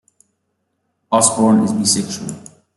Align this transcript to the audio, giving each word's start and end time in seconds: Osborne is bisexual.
Osborne 1.11 1.63
is 1.63 1.73
bisexual. 1.73 2.63